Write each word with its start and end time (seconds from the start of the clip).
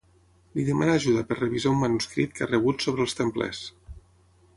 Li 0.59 0.63
demana 0.69 0.95
ajuda 0.99 1.23
per 1.31 1.37
revisar 1.39 1.73
un 1.73 1.77
manuscrit 1.83 2.33
que 2.39 2.45
ha 2.45 2.49
rebut 2.53 2.87
sobre 2.87 3.05
els 3.07 3.15
templers. 3.21 3.61